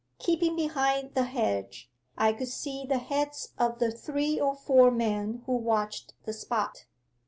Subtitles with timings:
[0.17, 5.43] Keeping behind the hedge, I could see the heads of the three or four men
[5.45, 6.85] who watched the spot.